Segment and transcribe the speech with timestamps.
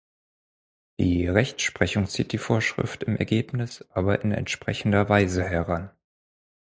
[0.99, 5.91] Die Rechtsprechung zieht die Vorschrift im Ergebnis aber in entsprechender Weise heran.